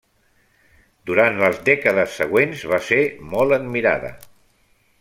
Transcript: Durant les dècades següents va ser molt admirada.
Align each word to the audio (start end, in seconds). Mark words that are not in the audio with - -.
Durant 1.09 1.37
les 1.41 1.59
dècades 1.67 2.17
següents 2.21 2.65
va 2.73 2.81
ser 2.89 2.99
molt 3.35 3.59
admirada. 3.59 4.11